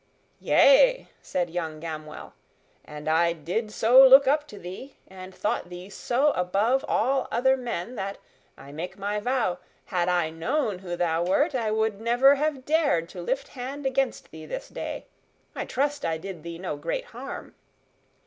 "Yea," 0.39 1.09
said 1.21 1.51
young 1.51 1.79
Gamwell, 1.79 2.33
"and 2.83 3.07
I 3.07 3.33
did 3.33 3.69
so 3.71 4.03
look 4.03 4.27
up 4.27 4.47
to 4.47 4.57
thee, 4.57 4.95
and 5.07 5.35
thought 5.35 5.69
thee 5.69 5.91
so 5.91 6.31
above 6.31 6.83
all 6.87 7.27
other 7.31 7.55
men 7.55 7.93
that, 7.97 8.17
I 8.57 8.71
make 8.71 8.97
my 8.97 9.19
vow, 9.19 9.59
had 9.85 10.09
I 10.09 10.31
known 10.31 10.79
who 10.79 10.95
thou 10.95 11.23
wert, 11.23 11.53
I 11.53 11.69
would 11.69 12.01
never 12.01 12.33
have 12.33 12.65
dared 12.65 13.09
to 13.09 13.21
lift 13.21 13.49
hand 13.49 13.85
against 13.85 14.31
thee 14.31 14.47
this 14.47 14.69
day. 14.69 15.05
I 15.53 15.65
trust 15.65 16.03
I 16.03 16.17
did 16.17 16.41
thee 16.41 16.57
no 16.57 16.77
great 16.77 17.05
harm." 17.05 17.53